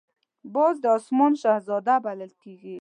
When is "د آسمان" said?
0.83-1.33